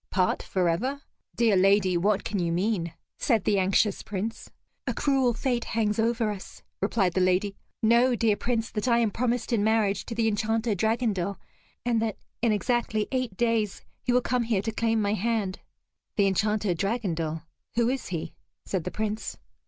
"Part 0.09 0.41
forever? 0.41 1.03
Dear 1.35 1.55
lady, 1.55 1.95
what 1.95 2.23
can 2.23 2.39
you 2.39 2.51
mean?" 2.51 2.93
said 3.19 3.43
the 3.43 3.59
anxious 3.59 4.01
Prince. 4.01 4.49
"A 4.87 4.95
cruel 4.95 5.35
fate 5.35 5.63
hangs 5.63 5.99
over 5.99 6.31
us," 6.31 6.63
replied 6.81 7.13
the 7.13 7.21
lady. 7.21 7.55
"Know, 7.83 8.15
dear 8.15 8.35
Prince, 8.35 8.71
that 8.71 8.87
I 8.87 8.97
am 8.97 9.11
promised 9.11 9.53
in 9.53 9.63
marriage 9.63 10.03
to 10.07 10.15
the 10.15 10.27
Enchanter 10.27 10.73
Dragondel, 10.73 11.37
and 11.85 12.01
that 12.01 12.17
in 12.41 12.51
exactly 12.51 13.07
eight 13.11 13.37
days, 13.37 13.83
he 14.01 14.11
will 14.11 14.21
come 14.21 14.41
here 14.41 14.63
to 14.63 14.71
claim 14.71 14.99
my 15.03 15.13
hand." 15.13 15.59
"The 16.15 16.25
Enchanter 16.25 16.73
Dragondel 16.73 17.43
who 17.75 17.87
is 17.87 18.07
he?" 18.07 18.33
said 18.65 18.85
the 18.85 18.89
Prince. 18.89 19.37